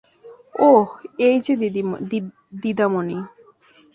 ওহ, 0.67 0.87
এই 1.27 1.35
যে 1.45 1.53
দীদামণি। 2.61 3.17